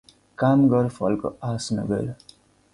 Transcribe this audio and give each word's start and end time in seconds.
कर्म 0.37 0.63
गर 0.69 0.87
फलको 0.95 1.33
आश 1.43 1.69
नगर। 1.73 2.13